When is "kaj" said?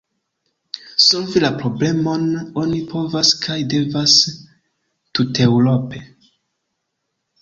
3.45-3.59